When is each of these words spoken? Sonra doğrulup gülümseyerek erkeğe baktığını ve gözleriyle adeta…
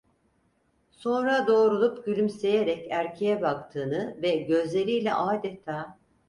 Sonra 0.91 1.47
doğrulup 1.47 2.05
gülümseyerek 2.05 2.91
erkeğe 2.91 3.41
baktığını 3.41 4.17
ve 4.21 4.35
gözleriyle 4.35 5.13
adeta… 5.13 5.97